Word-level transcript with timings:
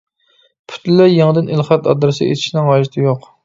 پۈتۈنلەي 0.71 1.13
يېڭىدىن 1.17 1.53
ئېلخەت 1.53 1.93
ئادرېسى 1.95 2.33
ئېچىشنىڭ 2.33 2.75
ھاجىتى 2.75 3.09
يوق. 3.09 3.35